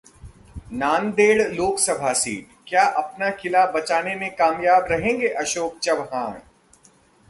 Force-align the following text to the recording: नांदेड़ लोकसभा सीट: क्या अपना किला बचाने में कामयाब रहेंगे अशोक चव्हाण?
नांदेड़ 0.73 1.51
लोकसभा 1.53 2.13
सीट: 2.13 2.47
क्या 2.67 2.85
अपना 3.03 3.29
किला 3.41 3.65
बचाने 3.71 4.15
में 4.15 4.29
कामयाब 4.35 4.87
रहेंगे 4.91 5.27
अशोक 5.27 5.77
चव्हाण? 5.79 6.39